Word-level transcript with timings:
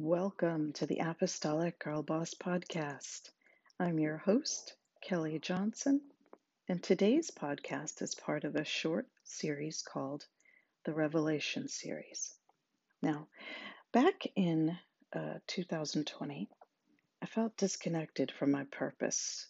Welcome 0.00 0.74
to 0.74 0.86
the 0.86 1.00
Apostolic 1.00 1.80
Girl 1.80 2.04
Boss 2.04 2.32
Podcast. 2.32 3.30
I'm 3.80 3.98
your 3.98 4.18
host, 4.18 4.74
Kelly 5.02 5.40
Johnson, 5.40 6.00
and 6.68 6.80
today's 6.80 7.32
podcast 7.32 8.00
is 8.00 8.14
part 8.14 8.44
of 8.44 8.54
a 8.54 8.64
short 8.64 9.08
series 9.24 9.82
called 9.82 10.24
the 10.84 10.94
Revelation 10.94 11.66
Series. 11.66 12.32
Now, 13.02 13.26
back 13.90 14.24
in 14.36 14.78
uh, 15.12 15.40
2020, 15.48 16.48
I 17.20 17.26
felt 17.26 17.56
disconnected 17.56 18.30
from 18.30 18.52
my 18.52 18.66
purpose, 18.70 19.48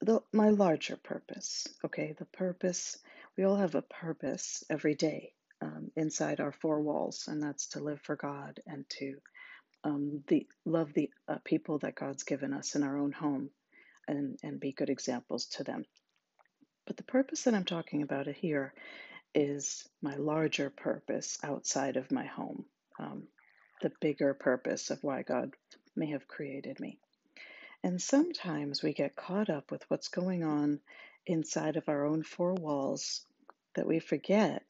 the, 0.00 0.20
my 0.32 0.50
larger 0.50 0.96
purpose. 0.96 1.68
Okay, 1.84 2.16
the 2.18 2.24
purpose, 2.24 2.98
we 3.36 3.44
all 3.44 3.56
have 3.56 3.76
a 3.76 3.82
purpose 3.82 4.64
every 4.68 4.96
day 4.96 5.32
um, 5.62 5.90
inside 5.96 6.40
our 6.40 6.52
four 6.52 6.80
walls, 6.80 7.24
and 7.28 7.42
that's 7.42 7.68
to 7.68 7.80
live 7.80 8.00
for 8.02 8.16
God 8.16 8.60
and 8.66 8.84
to 8.98 9.16
um, 9.84 10.22
the 10.28 10.46
love 10.64 10.92
the 10.94 11.10
uh, 11.28 11.38
people 11.44 11.78
that 11.78 11.94
God's 11.94 12.24
given 12.24 12.52
us 12.52 12.74
in 12.74 12.82
our 12.82 12.98
own 12.98 13.12
home, 13.12 13.50
and 14.08 14.38
and 14.42 14.60
be 14.60 14.72
good 14.72 14.90
examples 14.90 15.46
to 15.46 15.64
them. 15.64 15.84
But 16.86 16.96
the 16.96 17.02
purpose 17.04 17.42
that 17.44 17.54
I'm 17.54 17.64
talking 17.64 18.02
about 18.02 18.26
here 18.26 18.72
is 19.34 19.88
my 20.02 20.16
larger 20.16 20.70
purpose 20.70 21.38
outside 21.42 21.96
of 21.96 22.12
my 22.12 22.24
home, 22.24 22.64
um, 22.98 23.24
the 23.82 23.92
bigger 24.00 24.34
purpose 24.34 24.90
of 24.90 25.02
why 25.02 25.22
God 25.22 25.52
may 25.94 26.10
have 26.10 26.28
created 26.28 26.80
me. 26.80 26.98
And 27.82 28.00
sometimes 28.00 28.82
we 28.82 28.92
get 28.94 29.16
caught 29.16 29.50
up 29.50 29.70
with 29.70 29.84
what's 29.88 30.08
going 30.08 30.42
on 30.42 30.80
inside 31.26 31.76
of 31.76 31.88
our 31.88 32.06
own 32.06 32.22
four 32.22 32.54
walls 32.54 33.24
that 33.74 33.86
we 33.86 33.98
forget 33.98 34.62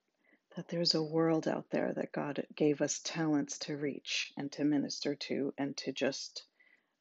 that 0.56 0.68
there's 0.68 0.94
a 0.94 1.02
world 1.02 1.46
out 1.46 1.66
there 1.70 1.92
that 1.94 2.12
God 2.12 2.44
gave 2.56 2.80
us 2.80 3.00
talents 3.04 3.58
to 3.60 3.76
reach 3.76 4.32
and 4.36 4.50
to 4.52 4.64
minister 4.64 5.14
to 5.14 5.52
and 5.58 5.76
to 5.78 5.92
just 5.92 6.44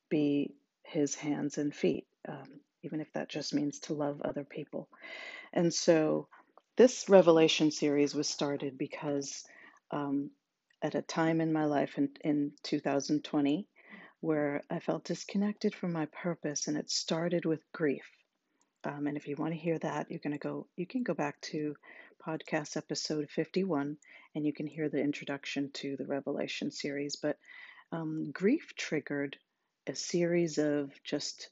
be 0.10 0.54
his 0.84 1.16
hands 1.16 1.58
and 1.58 1.74
feet, 1.74 2.06
um, 2.28 2.60
even 2.84 3.00
if 3.02 3.12
that 3.14 3.30
just 3.30 3.54
means 3.54 3.80
to 3.80 3.94
love 3.94 4.22
other 4.22 4.44
people. 4.44 4.90
And 5.54 5.74
so 5.74 6.28
this 6.76 7.08
Revelation 7.10 7.72
series 7.72 8.14
was 8.14 8.28
started 8.28 8.78
because 8.78 9.44
um, 9.92 10.32
at 10.82 10.96
a 10.96 11.02
time 11.02 11.40
in 11.40 11.54
my 11.54 11.66
life 11.66 11.98
in, 11.98 12.10
in 12.24 12.52
2020 12.64 13.68
where 14.20 14.62
I 14.70 14.80
felt 14.80 15.04
disconnected 15.04 15.76
from 15.76 15.94
my 15.94 16.08
purpose, 16.08 16.68
and 16.68 16.78
it 16.78 16.90
started 16.90 17.46
with 17.46 17.60
grief. 17.72 18.06
Um, 18.84 19.06
and 19.06 19.18
if 19.18 19.28
you 19.28 19.36
want 19.36 19.54
to 19.54 19.60
hear 19.60 19.78
that, 19.80 20.10
you're 20.10 20.20
going 20.24 20.34
to 20.34 20.40
go, 20.40 20.68
you 20.76 20.88
can 20.88 21.04
go 21.04 21.14
back 21.14 21.40
to 21.42 21.76
podcast 22.26 22.76
episode 22.76 23.30
51 23.30 23.98
and 24.34 24.46
you 24.46 24.54
can 24.54 24.66
hear 24.66 24.90
the 24.90 25.02
introduction 25.02 25.70
to 25.74 25.96
the 25.98 26.06
Revelation 26.06 26.72
series. 26.72 27.16
But 27.16 27.38
um, 27.92 28.32
grief 28.32 28.74
triggered 28.76 29.38
a 29.88 29.96
series 29.96 30.58
of 30.58 30.92
just 31.04 31.50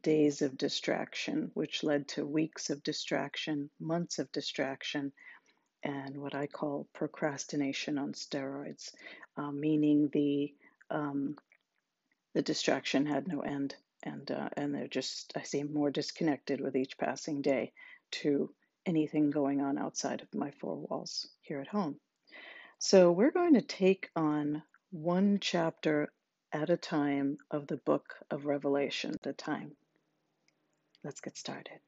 days 0.00 0.42
of 0.42 0.58
distraction, 0.58 1.50
which 1.54 1.84
led 1.84 2.08
to 2.08 2.26
weeks 2.26 2.70
of 2.70 2.82
distraction, 2.82 3.70
months 3.80 4.18
of 4.18 4.30
distraction, 4.32 5.12
and 5.82 6.18
what 6.18 6.34
I 6.34 6.48
call 6.48 6.88
procrastination 6.92 7.98
on 7.98 8.12
steroids, 8.12 8.90
uh, 9.36 9.52
meaning 9.52 10.10
the 10.12 10.52
um, 10.90 11.36
the 12.34 12.42
distraction 12.42 13.06
had 13.06 13.28
no 13.28 13.40
end 13.40 13.74
and 14.02 14.30
uh, 14.30 14.48
and 14.56 14.74
they're 14.74 14.88
just 14.88 15.32
I 15.36 15.42
seem 15.42 15.72
more 15.72 15.90
disconnected 15.90 16.60
with 16.60 16.76
each 16.76 16.98
passing 16.98 17.42
day 17.42 17.72
to 18.10 18.50
anything 18.88 19.30
going 19.30 19.60
on 19.60 19.78
outside 19.78 20.22
of 20.22 20.34
my 20.34 20.50
four 20.50 20.74
walls 20.74 21.28
here 21.42 21.60
at 21.60 21.68
home. 21.68 22.00
So 22.78 23.12
we're 23.12 23.30
going 23.30 23.54
to 23.54 23.60
take 23.60 24.08
on 24.16 24.62
one 24.90 25.38
chapter 25.40 26.08
at 26.52 26.70
a 26.70 26.76
time 26.76 27.36
of 27.50 27.66
the 27.66 27.76
book 27.76 28.14
of 28.30 28.46
Revelation 28.46 29.14
at 29.14 29.26
a 29.28 29.34
time. 29.34 29.72
Let's 31.04 31.20
get 31.20 31.36
started. 31.36 31.80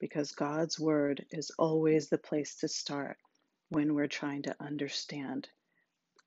Because 0.00 0.32
God's 0.32 0.80
word 0.80 1.26
is 1.30 1.50
always 1.58 2.08
the 2.08 2.18
place 2.18 2.56
to 2.56 2.68
start 2.68 3.18
when 3.68 3.94
we're 3.94 4.06
trying 4.06 4.42
to 4.42 4.56
understand 4.60 5.48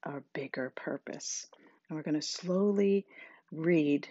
our 0.03 0.23
bigger 0.33 0.71
purpose. 0.75 1.47
And 1.89 1.97
we're 1.97 2.03
going 2.03 2.15
to 2.15 2.21
slowly 2.21 3.07
read 3.51 4.07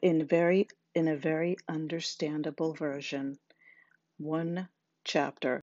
in 0.00 0.26
very 0.26 0.68
in 0.94 1.08
a 1.08 1.16
very 1.16 1.56
understandable 1.68 2.72
version 2.72 3.36
one 4.18 4.68
chapter 5.04 5.60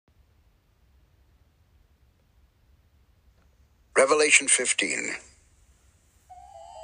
Revelation 3.97 4.47
15 4.47 5.15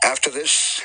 After 0.05 0.29
this 0.29 0.81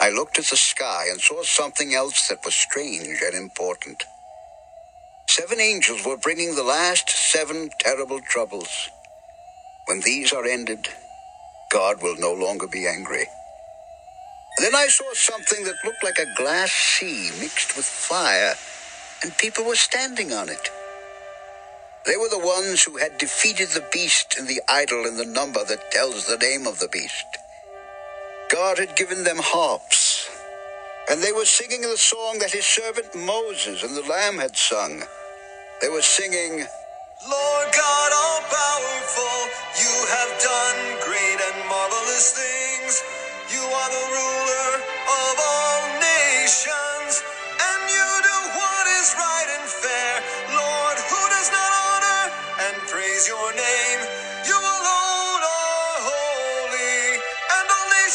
I 0.00 0.10
looked 0.10 0.38
at 0.38 0.46
the 0.46 0.56
sky 0.56 1.06
and 1.10 1.20
saw 1.20 1.42
something 1.42 1.94
else 1.94 2.28
that 2.28 2.44
was 2.44 2.54
strange 2.54 3.22
and 3.24 3.34
important. 3.34 4.02
Seven 5.28 5.60
angels 5.60 6.04
were 6.04 6.18
bringing 6.18 6.54
the 6.54 6.62
last 6.62 7.08
seven 7.08 7.70
terrible 7.80 8.20
troubles. 8.28 8.90
When 9.86 10.00
these 10.00 10.32
are 10.34 10.44
ended, 10.44 10.88
God 11.72 12.02
will 12.02 12.16
no 12.18 12.34
longer 12.34 12.66
be 12.66 12.86
angry. 12.86 13.24
Then 14.58 14.74
I 14.74 14.88
saw 14.88 15.06
something 15.14 15.64
that 15.64 15.84
looked 15.84 16.04
like 16.04 16.18
a 16.18 16.34
glass 16.36 16.70
sea 16.70 17.30
mixed 17.40 17.76
with 17.76 17.86
fire, 17.86 18.54
and 19.24 19.36
people 19.38 19.64
were 19.64 19.74
standing 19.74 20.34
on 20.34 20.50
it. 20.50 20.68
They 22.04 22.18
were 22.18 22.28
the 22.28 22.38
ones 22.38 22.82
who 22.82 22.98
had 22.98 23.16
defeated 23.16 23.70
the 23.70 23.88
beast 23.90 24.36
and 24.38 24.46
the 24.46 24.60
idol 24.68 25.06
and 25.06 25.18
the 25.18 25.24
number 25.24 25.64
that 25.64 25.90
tells 25.90 26.26
the 26.26 26.36
name 26.36 26.66
of 26.66 26.78
the 26.78 26.88
beast. 26.88 27.24
God 28.52 28.78
had 28.78 28.96
given 28.96 29.24
them 29.24 29.38
harps, 29.40 30.28
and 31.08 31.22
they 31.22 31.32
were 31.32 31.46
singing 31.46 31.80
the 31.80 31.96
song 31.96 32.38
that 32.40 32.52
his 32.52 32.66
servant 32.66 33.14
Moses 33.14 33.82
and 33.82 33.96
the 33.96 34.06
Lamb 34.06 34.36
had 34.36 34.58
sung. 34.58 35.02
They 35.80 35.88
were 35.88 36.02
singing, 36.02 36.66
Lord 37.26 37.73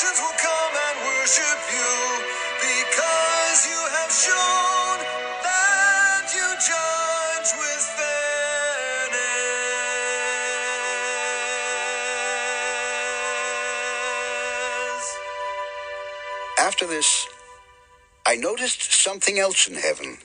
nations 0.02 0.20
will 0.22 0.38
come 0.40 0.74
and 0.88 0.98
worship 1.08 1.60
you 1.74 2.24
because 2.62 3.68
you 3.68 3.82
have 3.98 4.12
shown 4.12 4.98
that 5.44 6.32
you 6.36 6.48
judge 6.70 7.52
with 7.60 7.84
fairness. 8.00 9.20
After 16.60 16.88
this, 16.88 17.28
I 18.28 18.36
noticed 18.38 18.94
something 18.94 19.40
else 19.40 19.68
in 19.68 19.76
heaven. 19.76 20.18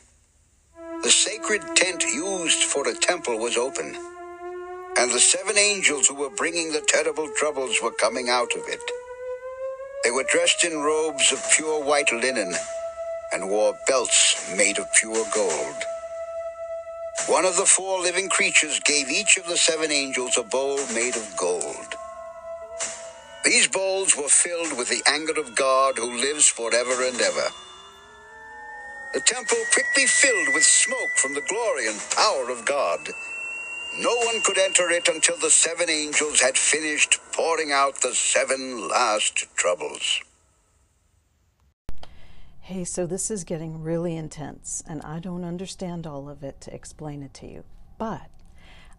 The 1.03 1.11
sacred 1.11 1.63
tent 1.77 2.05
used 2.05 2.65
for 2.65 2.89
a 2.89 2.95
temple 2.95 3.39
was 3.39 3.57
open, 3.59 3.97
and 4.99 5.11
the 5.13 5.21
seven 5.21 5.59
angels 5.59 6.09
who 6.09 6.15
were 6.17 6.31
bringing 6.31 6.73
the 6.73 6.83
terrible 6.89 7.31
troubles 7.37 7.81
were 7.83 7.93
coming 7.93 8.29
out 8.31 8.53
of 8.57 8.63
it. 8.69 8.94
They 10.05 10.13
were 10.13 10.25
dressed 10.25 10.65
in 10.65 10.79
robes 10.79 11.33
of 11.33 11.43
pure 11.57 11.83
white 11.85 12.13
linen 12.13 12.55
and 13.33 13.51
wore 13.51 13.75
belts 13.89 14.55
made 14.57 14.79
of 14.79 14.93
pure 14.95 15.27
gold. 15.35 15.77
One 17.29 17.47
of 17.47 17.57
the 17.57 17.67
four 17.67 18.01
living 18.01 18.29
creatures 18.29 18.81
gave 18.81 19.11
each 19.11 19.39
of 19.39 19.47
the 19.47 19.57
seven 19.57 19.93
angels 19.93 20.39
a 20.39 20.45
bowl 20.45 20.79
made 20.95 21.17
of 21.17 21.37
gold. 21.39 21.95
These 23.45 23.69
bowls 23.69 24.17
were 24.17 24.29
filled 24.29 24.79
with 24.79 24.89
the 24.91 25.03
anger 25.09 25.41
of 25.41 25.57
God 25.57 25.97
who 25.99 26.19
lives 26.19 26.49
forever 26.49 27.05
and 27.07 27.21
ever. 27.21 27.49
The 29.15 29.21
temple 29.21 29.59
quickly 29.73 30.07
filled 30.07 30.55
with 30.55 30.65
smoke 30.65 31.11
from 31.17 31.35
the 31.35 31.43
glory 31.49 31.89
and 31.89 32.01
power 32.17 32.51
of 32.51 32.65
God. 32.67 33.01
No 34.01 34.15
one 34.27 34.43
could 34.43 34.59
enter 34.59 34.91
it 34.91 35.09
until 35.09 35.37
the 35.39 35.51
seven 35.51 35.91
angels 35.91 36.41
had 36.41 36.59
finished 36.59 37.21
pouring 37.35 37.73
out 37.73 38.01
the 38.01 38.15
seven 38.15 38.89
last 38.89 39.47
troubles. 39.57 40.23
Hey, 42.61 42.85
so 42.85 43.07
this 43.07 43.31
is 43.31 43.45
getting 43.45 43.83
really 43.83 44.17
intense, 44.17 44.83
and 44.87 45.03
I 45.03 45.19
don't 45.19 45.45
understand 45.45 46.07
all 46.07 46.29
of 46.29 46.43
it 46.43 46.61
to 46.63 46.75
explain 46.75 47.23
it 47.23 47.35
to 47.35 47.47
you. 47.47 47.65
But 47.99 48.31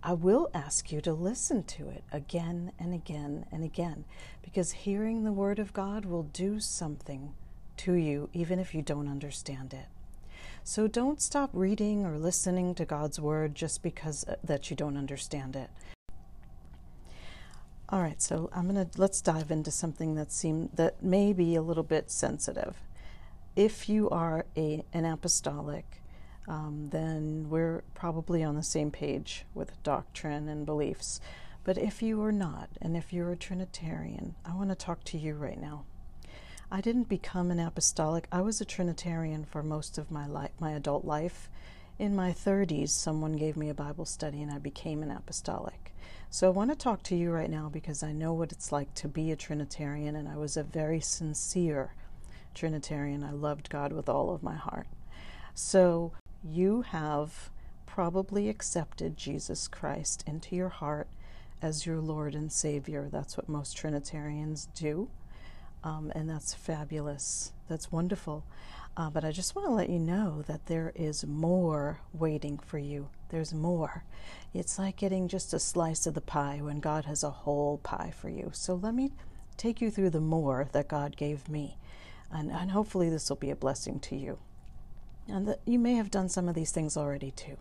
I 0.04 0.14
will 0.14 0.50
ask 0.54 0.92
you 0.92 1.02
to 1.02 1.14
listen 1.14 1.64
to 1.64 1.90
it 1.90 2.04
again 2.12 2.74
and 2.78 2.94
again 2.94 3.46
and 3.52 3.64
again, 3.64 4.06
because 4.44 4.72
hearing 4.72 5.24
the 5.24 5.32
Word 5.32 5.58
of 5.58 5.74
God 5.74 6.06
will 6.06 6.24
do 6.24 6.60
something 6.60 7.34
to 7.78 7.94
you, 7.94 8.30
even 8.34 8.60
if 8.60 8.76
you 8.76 8.82
don't 8.82 9.08
understand 9.08 9.74
it. 9.74 9.88
So 10.64 10.88
don't 10.88 11.22
stop 11.22 11.50
reading 11.54 12.06
or 12.06 12.18
listening 12.18 12.76
to 12.76 12.86
God's 12.86 13.20
Word 13.20 13.56
just 13.56 13.82
because 13.82 14.26
uh, 14.28 14.36
that 14.44 14.70
you 14.70 14.76
don't 14.76 14.98
understand 14.98 15.56
it. 15.56 15.70
All 17.95 18.01
right, 18.01 18.21
so 18.21 18.50
I'm 18.51 18.68
gonna 18.68 18.89
let's 18.97 19.21
dive 19.21 19.51
into 19.51 19.71
something 19.71 20.15
that 20.15 20.30
seem 20.30 20.69
that 20.74 21.01
may 21.01 21.31
be 21.31 21.56
a 21.56 21.62
little 21.62 21.81
bit 21.81 22.12
sensitive. 22.12 22.75
If 23.56 23.88
you 23.88 24.09
are 24.09 24.45
a 24.57 24.83
an 24.92 25.06
apostolic, 25.06 26.01
um, 26.45 26.89
then 26.92 27.50
we're 27.50 27.83
probably 27.94 28.44
on 28.44 28.56
the 28.56 28.63
same 28.63 28.92
page 28.92 29.45
with 29.53 29.81
doctrine 29.81 30.50
and 30.50 30.65
beliefs. 30.65 31.21
But 31.63 31.77
if 31.77 32.01
you 32.01 32.21
are 32.21 32.33
not, 32.33 32.68
and 32.81 32.97
if 32.97 33.13
you're 33.13 33.31
a 33.31 33.38
Trinitarian, 33.38 34.36
I 34.44 34.56
want 34.56 34.71
to 34.71 34.75
talk 34.75 35.06
to 35.06 35.18
you 35.18 35.36
right 35.36 35.57
now. 35.57 35.86
I 36.69 36.81
didn't 36.81 37.07
become 37.07 37.50
an 37.50 37.62
apostolic. 37.62 38.27
I 38.30 38.41
was 38.41 38.59
a 38.59 38.65
Trinitarian 38.65 39.45
for 39.45 39.63
most 39.63 39.98
of 39.98 40.12
my 40.12 40.27
life, 40.27 40.51
my 40.59 40.71
adult 40.71 41.06
life. 41.06 41.50
In 41.97 42.13
my 42.13 42.31
30s, 42.31 42.89
someone 42.89 43.38
gave 43.38 43.56
me 43.56 43.69
a 43.69 43.74
Bible 43.74 44.03
study 44.03 44.42
and 44.42 44.51
I 44.51 44.57
became 44.57 45.01
an 45.01 45.12
apostolic. 45.12 45.94
So 46.30 46.47
I 46.47 46.50
want 46.50 46.69
to 46.71 46.75
talk 46.75 47.03
to 47.03 47.15
you 47.15 47.31
right 47.31 47.50
now 47.50 47.69
because 47.69 48.03
I 48.03 48.12
know 48.12 48.33
what 48.33 48.51
it's 48.51 48.74
like 48.74 48.94
to 48.95 49.07
be 49.07 49.31
a 49.31 49.38
Trinitarian 49.38 50.13
and 50.13 50.27
I 50.27 50.36
was 50.36 50.57
a 50.57 50.63
very 50.63 51.00
sincere 51.00 51.94
Trinitarian. 52.53 53.24
I 53.24 53.31
loved 53.31 53.69
God 53.69 53.94
with 53.94 54.09
all 54.09 54.33
of 54.33 54.44
my 54.44 54.56
heart. 54.56 54.88
So 55.53 56.12
you 56.44 56.81
have 56.81 57.50
probably 57.86 58.50
accepted 58.50 59.15
Jesus 59.15 59.69
Christ 59.69 60.21
into 60.27 60.53
your 60.53 60.69
heart 60.69 61.07
as 61.62 61.86
your 61.86 62.01
Lord 62.01 62.36
and 62.36 62.51
Savior. 62.51 63.07
That's 63.09 63.38
what 63.38 63.48
most 63.48 63.77
Trinitarians 63.77 64.68
do. 64.75 65.07
Um, 65.81 66.12
and 66.13 66.30
that's 66.30 66.53
fabulous. 66.53 67.53
That's 67.69 67.89
wonderful. 67.89 68.44
Uh, 68.97 69.09
but 69.09 69.25
I 69.25 69.31
just 69.31 69.56
want 69.56 69.68
to 69.68 69.74
let 69.74 69.89
you 69.89 70.00
know 70.00 70.44
that 70.47 70.68
there 70.68 70.94
is 70.95 71.25
more 71.25 72.00
waiting 72.13 72.57
for 72.57 72.77
you. 72.77 73.09
There's 73.30 73.53
more. 73.53 74.06
It's 74.53 74.80
like 74.80 74.95
getting 74.95 75.27
just 75.27 75.53
a 75.53 75.59
slice 75.59 76.07
of 76.07 76.13
the 76.13 76.21
pie 76.21 76.59
when 76.62 76.80
God 76.80 77.03
has 77.06 77.21
a 77.21 77.30
whole 77.30 77.80
pie 77.80 78.13
for 78.18 78.30
you. 78.30 78.51
So 78.53 78.75
let 78.75 78.95
me 78.95 79.12
take 79.57 79.81
you 79.81 79.92
through 79.92 80.12
the 80.12 80.21
more 80.21 80.69
that 80.71 80.88
God 80.88 81.18
gave 81.18 81.50
me. 81.50 81.77
And, 82.31 82.50
and 82.51 82.71
hopefully, 82.71 83.09
this 83.09 83.30
will 83.30 83.36
be 83.36 83.51
a 83.51 83.56
blessing 83.56 84.00
to 84.01 84.15
you. 84.15 84.39
And 85.27 85.48
that 85.48 85.59
you 85.65 85.80
may 85.80 85.95
have 85.95 86.12
done 86.12 86.30
some 86.30 86.48
of 86.48 86.56
these 86.56 86.71
things 86.71 86.95
already 86.95 87.31
too. 87.31 87.57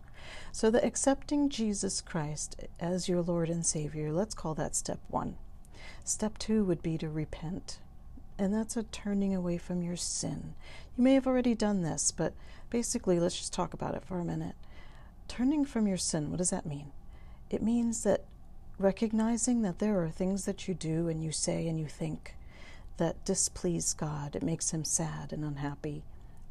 So, 0.51 0.69
the 0.69 0.85
accepting 0.85 1.49
Jesus 1.49 2.01
Christ 2.01 2.55
as 2.79 3.09
your 3.09 3.21
Lord 3.21 3.49
and 3.49 3.65
Savior, 3.65 4.11
let's 4.11 4.35
call 4.35 4.53
that 4.55 4.75
step 4.75 4.99
one. 5.07 5.35
Step 6.03 6.37
two 6.37 6.63
would 6.63 6.81
be 6.81 6.97
to 6.97 7.09
repent, 7.09 7.79
and 8.37 8.53
that's 8.53 8.77
a 8.77 8.83
turning 8.83 9.33
away 9.33 9.57
from 9.57 9.81
your 9.81 9.95
sin. 9.95 10.53
You 10.97 11.03
may 11.03 11.13
have 11.13 11.27
already 11.27 11.55
done 11.55 11.81
this, 11.81 12.11
but 12.11 12.33
basically, 12.69 13.19
let's 13.19 13.37
just 13.37 13.53
talk 13.53 13.73
about 13.73 13.95
it 13.95 14.03
for 14.03 14.19
a 14.19 14.25
minute. 14.25 14.55
Turning 15.27 15.65
from 15.65 15.87
your 15.87 15.97
sin, 15.97 16.29
what 16.29 16.37
does 16.37 16.51
that 16.51 16.65
mean? 16.65 16.91
It 17.49 17.61
means 17.63 18.03
that 18.03 18.25
recognizing 18.77 19.61
that 19.61 19.79
there 19.79 20.01
are 20.03 20.09
things 20.09 20.45
that 20.45 20.67
you 20.67 20.73
do 20.73 21.07
and 21.07 21.23
you 21.23 21.31
say 21.31 21.67
and 21.67 21.79
you 21.79 21.87
think 21.87 22.35
that 22.97 23.23
displease 23.25 23.93
God, 23.93 24.35
it 24.35 24.43
makes 24.43 24.71
Him 24.71 24.83
sad 24.83 25.33
and 25.33 25.43
unhappy 25.43 26.03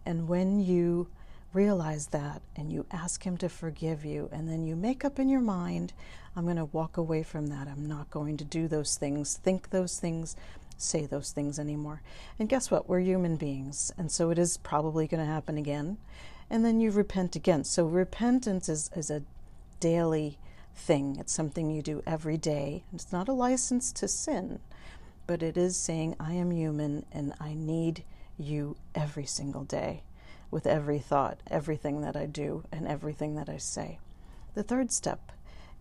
and 0.07 0.29
when 0.29 0.61
you 0.61 1.09
realize 1.53 2.09
that 2.09 2.43
and 2.57 2.73
you 2.73 2.85
ask 2.91 3.25
Him 3.25 3.37
to 3.39 3.49
forgive 3.49 4.05
you, 4.05 4.29
and 4.33 4.49
then 4.49 4.67
you 4.67 4.77
make 4.77 5.05
up 5.05 5.19
in 5.19 5.29
your 5.29 5.41
mind, 5.41 5.93
I'm 6.37 6.45
going 6.45 6.57
to 6.57 6.65
walk 6.67 6.97
away 6.97 7.23
from 7.23 7.47
that. 7.49 7.69
I'm 7.69 7.87
not 7.87 8.11
going 8.11 8.37
to 8.39 8.45
do 8.45 8.67
those 8.67 8.97
things, 8.97 9.37
think 9.37 9.71
those 9.71 9.99
things, 9.99 10.37
say 10.77 11.07
those 11.07 11.33
things 11.33 11.59
anymore. 11.59 12.03
And 12.39 12.49
guess 12.49 12.71
what? 12.71 12.89
We're 12.89 13.01
human 13.01 13.37
beings. 13.37 13.93
And 13.97 14.11
so 14.11 14.31
it 14.31 14.39
is 14.39 14.57
probably 14.57 15.07
going 15.07 15.25
to 15.25 15.31
happen 15.31 15.57
again. 15.57 15.99
And 16.51 16.65
then 16.65 16.81
you 16.81 16.91
repent 16.91 17.37
again. 17.37 17.65
So 17.65 17.87
repentance 17.87 18.69
is, 18.69 18.91
is 18.95 19.11
a 19.11 19.23
daily 19.81 20.39
thing, 20.77 21.17
it's 21.19 21.33
something 21.33 21.71
you 21.71 21.83
do 21.83 22.03
every 22.07 22.37
day. 22.37 22.85
It's 22.93 23.13
not 23.13 23.29
a 23.29 23.33
license 23.33 23.93
to 23.93 24.09
sin, 24.09 24.61
but 25.27 25.43
it 25.43 25.57
is 25.57 25.77
saying, 25.77 26.17
I 26.19 26.33
am 26.33 26.51
human 26.51 27.07
and 27.13 27.33
I 27.41 27.55
need 27.55 28.03
you 28.37 28.77
every 28.95 29.27
single 29.27 29.65
day 29.65 30.03
with 30.51 30.67
every 30.67 30.99
thought, 30.99 31.39
everything 31.51 32.01
that 32.03 32.17
I 32.17 32.27
do, 32.27 32.65
and 32.71 32.87
everything 32.87 33.35
that 33.37 33.49
I 33.49 33.57
say. 33.57 33.99
The 34.55 34.63
third 34.63 34.93
step 34.93 35.33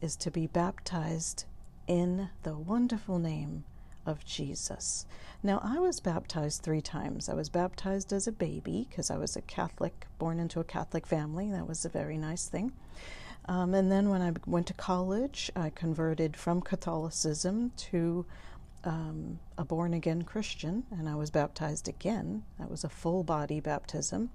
is 0.02 0.16
to 0.18 0.32
be 0.32 0.48
baptized 0.48 1.46
in 1.88 2.30
the 2.44 2.56
wonderful 2.56 3.20
name 3.20 3.66
of 4.06 4.26
Jesus. 4.26 5.06
Now, 5.42 5.60
I 5.64 5.80
was 5.80 6.00
baptized 6.00 6.62
three 6.62 6.82
times. 6.82 7.28
I 7.28 7.34
was 7.34 7.50
baptized 7.50 8.14
as 8.14 8.28
a 8.28 8.32
baby 8.32 8.88
because 8.90 9.12
I 9.12 9.18
was 9.18 9.36
a 9.36 9.42
Catholic, 9.42 10.08
born 10.18 10.40
into 10.40 10.60
a 10.60 10.64
Catholic 10.64 11.06
family. 11.06 11.52
That 11.52 11.68
was 11.68 11.84
a 11.84 11.90
very 11.90 12.18
nice 12.18 12.48
thing. 12.48 12.72
Um, 13.46 13.74
and 13.74 13.92
then 13.92 14.10
when 14.10 14.22
I 14.22 14.32
went 14.46 14.68
to 14.68 14.74
college, 14.74 15.52
I 15.56 15.70
converted 15.70 16.38
from 16.38 16.62
Catholicism 16.62 17.72
to 17.76 18.26
um, 18.86 19.40
a 19.58 19.66
born 19.66 19.94
again 19.94 20.24
Christian, 20.24 20.84
and 20.92 21.10
I 21.10 21.16
was 21.16 21.30
baptized 21.30 21.88
again. 21.88 22.44
That 22.60 22.72
was 22.72 22.84
a 22.84 22.90
full 22.90 23.24
body 23.24 23.60
baptism. 23.60 24.30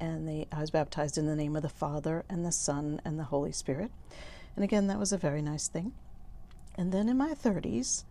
And 0.00 0.28
they, 0.28 0.46
I 0.52 0.60
was 0.60 0.70
baptized 0.70 1.16
in 1.16 1.26
the 1.26 1.36
name 1.36 1.56
of 1.56 1.62
the 1.62 1.68
Father, 1.68 2.24
and 2.28 2.44
the 2.44 2.52
Son, 2.52 3.00
and 3.04 3.18
the 3.18 3.24
Holy 3.24 3.52
Spirit. 3.52 3.90
And 4.56 4.64
again, 4.64 4.88
that 4.88 4.98
was 4.98 5.12
a 5.12 5.18
very 5.18 5.40
nice 5.40 5.68
thing. 5.68 5.92
And 6.76 6.92
then 6.92 7.08
in 7.08 7.16
my 7.16 7.34
30s, 7.34 8.04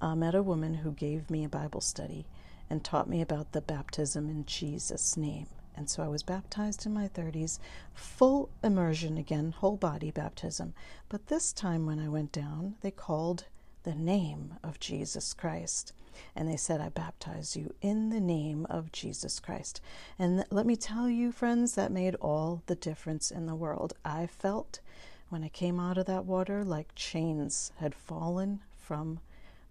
I 0.00 0.14
met 0.14 0.34
a 0.34 0.42
woman 0.42 0.74
who 0.74 0.92
gave 0.92 1.30
me 1.30 1.44
a 1.44 1.48
Bible 1.48 1.80
study 1.80 2.26
and 2.68 2.84
taught 2.84 3.08
me 3.08 3.20
about 3.22 3.52
the 3.52 3.60
baptism 3.60 4.28
in 4.28 4.44
Jesus' 4.44 5.16
name. 5.16 5.46
And 5.76 5.88
so 5.88 6.02
I 6.02 6.08
was 6.08 6.22
baptized 6.22 6.86
in 6.86 6.94
my 6.94 7.08
30s, 7.08 7.58
full 7.94 8.48
immersion 8.62 9.18
again, 9.18 9.52
whole 9.52 9.76
body 9.76 10.10
baptism. 10.10 10.74
But 11.08 11.26
this 11.26 11.52
time 11.52 11.86
when 11.86 11.98
I 11.98 12.08
went 12.08 12.32
down, 12.32 12.76
they 12.80 12.90
called 12.90 13.44
the 13.82 13.94
name 13.94 14.54
of 14.62 14.80
Jesus 14.80 15.32
Christ. 15.34 15.92
And 16.34 16.48
they 16.48 16.56
said, 16.56 16.80
I 16.80 16.88
baptize 16.88 17.56
you 17.56 17.74
in 17.82 18.08
the 18.08 18.20
name 18.20 18.66
of 18.70 18.90
Jesus 18.90 19.38
Christ. 19.38 19.80
And 20.18 20.44
let 20.50 20.66
me 20.66 20.76
tell 20.76 21.10
you, 21.10 21.30
friends, 21.30 21.74
that 21.74 21.92
made 21.92 22.14
all 22.16 22.62
the 22.66 22.74
difference 22.74 23.30
in 23.30 23.46
the 23.46 23.54
world. 23.54 23.92
I 24.04 24.26
felt 24.26 24.80
when 25.28 25.44
I 25.44 25.48
came 25.48 25.78
out 25.78 25.98
of 25.98 26.06
that 26.06 26.24
water 26.24 26.64
like 26.64 26.94
chains 26.94 27.72
had 27.78 27.94
fallen 27.94 28.60
from 28.78 29.20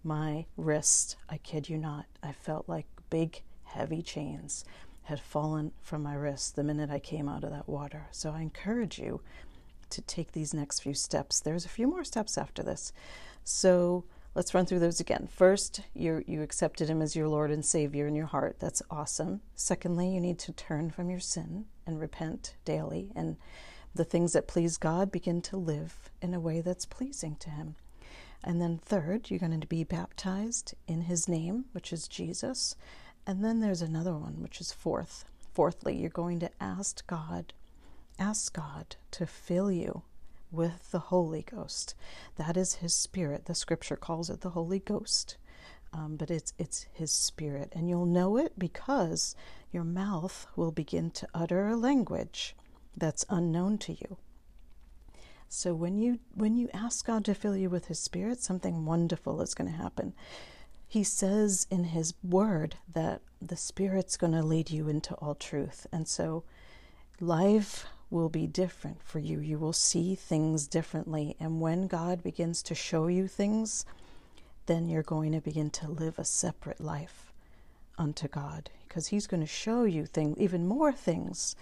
my 0.02 0.46
wrist. 0.56 1.16
I 1.28 1.38
kid 1.38 1.68
you 1.68 1.78
not. 1.78 2.06
I 2.22 2.32
felt 2.32 2.68
like 2.68 2.86
big, 3.10 3.42
heavy 3.64 4.02
chains 4.02 4.64
had 5.04 5.20
fallen 5.20 5.72
from 5.80 6.02
my 6.02 6.14
wrist 6.14 6.56
the 6.56 6.64
minute 6.64 6.90
I 6.90 6.98
came 6.98 7.28
out 7.28 7.44
of 7.44 7.50
that 7.50 7.68
water. 7.68 8.06
So 8.10 8.32
I 8.32 8.40
encourage 8.40 8.98
you 8.98 9.20
to 9.90 10.02
take 10.02 10.32
these 10.32 10.52
next 10.52 10.80
few 10.80 10.94
steps. 10.94 11.40
There's 11.40 11.64
a 11.64 11.70
few 11.70 11.86
more 11.86 12.04
steps 12.04 12.36
after 12.36 12.62
this. 12.62 12.92
So 13.44 14.04
let's 14.34 14.52
run 14.52 14.66
through 14.66 14.80
those 14.80 14.98
again. 14.98 15.28
First, 15.30 15.80
you 15.94 16.24
you 16.26 16.42
accepted 16.42 16.88
him 16.88 17.00
as 17.00 17.14
your 17.14 17.28
Lord 17.28 17.50
and 17.52 17.64
Savior 17.64 18.06
in 18.08 18.16
your 18.16 18.26
heart. 18.26 18.56
That's 18.58 18.82
awesome. 18.90 19.40
Secondly, 19.54 20.08
you 20.08 20.20
need 20.20 20.38
to 20.40 20.52
turn 20.52 20.90
from 20.90 21.08
your 21.08 21.20
sin 21.20 21.66
and 21.86 22.00
repent 22.00 22.56
daily 22.64 23.12
and 23.14 23.36
the 23.94 24.04
things 24.04 24.32
that 24.32 24.48
please 24.48 24.76
God 24.76 25.10
begin 25.10 25.40
to 25.42 25.56
live 25.56 26.10
in 26.20 26.34
a 26.34 26.40
way 26.40 26.60
that's 26.60 26.84
pleasing 26.84 27.36
to 27.36 27.50
him. 27.50 27.76
And 28.44 28.60
then 28.60 28.78
third, 28.78 29.30
you're 29.30 29.40
going 29.40 29.60
to 29.60 29.66
be 29.66 29.84
baptized 29.84 30.74
in 30.86 31.02
his 31.02 31.28
name, 31.28 31.66
which 31.72 31.92
is 31.92 32.08
Jesus. 32.08 32.76
And 33.26 33.44
then 33.44 33.60
there's 33.60 33.82
another 33.82 34.14
one, 34.14 34.40
which 34.40 34.60
is 34.60 34.72
fourth. 34.72 35.24
Fourthly, 35.52 35.96
you're 35.96 36.10
going 36.10 36.38
to 36.40 36.50
ask 36.60 37.06
God, 37.06 37.52
ask 38.18 38.52
God 38.52 38.96
to 39.12 39.26
fill 39.26 39.70
you 39.72 40.02
with 40.52 40.90
the 40.90 40.98
Holy 40.98 41.42
Ghost. 41.42 41.94
That 42.36 42.56
is 42.56 42.76
His 42.76 42.94
Spirit. 42.94 43.46
The 43.46 43.54
Scripture 43.54 43.96
calls 43.96 44.30
it 44.30 44.42
the 44.42 44.50
Holy 44.50 44.78
Ghost, 44.78 45.36
um, 45.92 46.16
but 46.16 46.30
it's 46.30 46.52
it's 46.58 46.86
His 46.92 47.10
Spirit, 47.10 47.72
and 47.74 47.88
you'll 47.88 48.06
know 48.06 48.36
it 48.36 48.58
because 48.58 49.34
your 49.72 49.84
mouth 49.84 50.46
will 50.56 50.70
begin 50.70 51.10
to 51.12 51.28
utter 51.34 51.68
a 51.68 51.76
language 51.76 52.54
that's 52.96 53.24
unknown 53.28 53.78
to 53.78 53.92
you. 53.92 54.16
So 55.48 55.74
when 55.74 55.96
you 55.98 56.18
when 56.34 56.56
you 56.56 56.68
ask 56.74 57.06
God 57.06 57.24
to 57.26 57.34
fill 57.34 57.56
you 57.56 57.70
with 57.70 57.86
His 57.86 57.98
Spirit, 57.98 58.40
something 58.40 58.84
wonderful 58.84 59.40
is 59.40 59.54
going 59.54 59.70
to 59.70 59.76
happen. 59.76 60.14
He 60.88 61.04
says 61.04 61.66
in 61.70 61.84
His 61.84 62.14
Word 62.22 62.76
that 62.92 63.22
the 63.40 63.56
Spirit's 63.56 64.16
going 64.16 64.32
to 64.32 64.42
lead 64.42 64.70
you 64.70 64.88
into 64.88 65.14
all 65.14 65.34
truth, 65.34 65.86
and 65.92 66.06
so 66.06 66.44
life 67.20 67.86
will 68.10 68.28
be 68.28 68.46
different 68.46 69.02
for 69.02 69.18
you. 69.18 69.40
You 69.40 69.58
will 69.58 69.72
see 69.72 70.14
things 70.14 70.68
differently. 70.68 71.36
And 71.40 71.60
when 71.60 71.88
God 71.88 72.22
begins 72.22 72.62
to 72.64 72.74
show 72.74 73.08
you 73.08 73.26
things, 73.26 73.84
then 74.66 74.88
you're 74.88 75.02
going 75.02 75.32
to 75.32 75.40
begin 75.40 75.70
to 75.70 75.88
live 75.88 76.18
a 76.18 76.24
separate 76.24 76.80
life 76.80 77.32
unto 77.98 78.28
God 78.28 78.70
because 78.86 79.08
He's 79.08 79.26
going 79.26 79.40
to 79.40 79.46
show 79.46 79.84
you 79.84 80.06
things, 80.06 80.38
even 80.38 80.66
more 80.66 80.92
things 80.92 81.56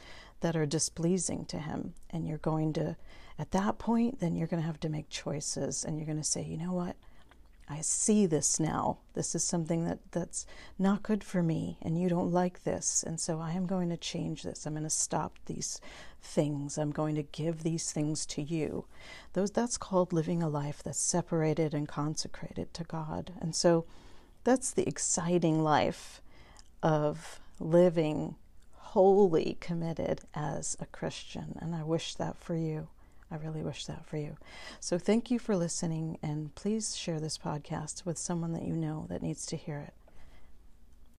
that 0.45 0.57
are 0.57 0.67
displeasing 0.67 1.47
to 1.47 1.57
Him. 1.57 1.95
And 2.11 2.29
you're 2.29 2.37
going 2.37 2.75
to, 2.75 2.97
at 3.39 3.53
that 3.53 3.79
point, 3.79 4.21
then 4.21 4.37
you're 4.37 4.47
going 4.47 4.61
to 4.61 4.67
have 4.67 4.81
to 4.81 4.91
make 4.91 5.09
choices 5.09 5.85
and 5.85 5.97
you're 5.97 6.05
going 6.05 6.19
to 6.19 6.23
say, 6.23 6.43
you 6.43 6.59
know 6.59 6.75
what? 6.75 6.97
I 7.67 7.81
see 7.81 8.27
this 8.27 8.61
now. 8.61 8.99
This 9.15 9.35
is 9.35 9.43
something 9.43 9.87
that, 9.87 10.01
that's 10.13 10.45
not 10.79 11.03
good 11.03 11.25
for 11.25 11.43
me, 11.43 11.79
and 11.81 11.99
you 11.99 12.11
don't 12.11 12.31
like 12.31 12.63
this. 12.65 13.03
And 13.03 13.19
so 13.19 13.41
I 13.41 13.53
am 13.53 13.65
going 13.65 13.89
to 13.89 13.97
change 13.97 14.43
this. 14.43 14.67
I'm 14.67 14.75
going 14.75 14.85
to 14.85 14.91
stop 14.91 15.39
these 15.47 15.81
things. 16.21 16.77
I'm 16.77 16.91
going 16.91 17.15
to 17.15 17.23
give 17.23 17.63
these 17.63 17.91
things 17.91 18.27
to 18.27 18.43
you. 18.43 18.85
Those 19.33 19.51
that's 19.51 19.79
called 19.79 20.13
living 20.13 20.43
a 20.43 20.49
life 20.51 20.83
that's 20.83 21.01
separated 21.01 21.73
and 21.73 21.89
consecrated 21.89 22.75
to 22.75 22.85
God. 22.85 23.33
And 23.41 23.57
so 23.57 23.87
that's 24.45 24.71
the 24.73 24.87
exciting 24.87 25.65
life 25.65 26.21
of 26.83 27.41
living 27.59 28.37
wholly 28.95 29.57
committed 29.59 30.21
as 30.35 30.77
a 30.79 30.87
Christian. 30.87 31.59
And 31.61 31.75
I 31.75 31.83
wish 31.83 32.15
that 32.15 32.37
for 32.39 32.55
you. 32.55 32.87
I 33.29 33.35
really 33.35 33.61
wish 33.61 33.87
that 33.87 34.07
for 34.07 34.19
you. 34.19 34.37
So 34.79 34.99
thank 34.99 35.33
you 35.33 35.41
for 35.41 35.57
listening 35.57 36.17
and 36.23 36.55
please 36.55 36.95
share 36.95 37.19
this 37.19 37.37
podcast 37.37 38.05
with 38.05 38.19
someone 38.19 38.53
that 38.53 38.63
you 38.63 38.77
know 38.77 39.07
that 39.09 39.21
needs 39.21 39.47
to 39.47 39.57
hear 39.57 39.81
it. 39.81 40.04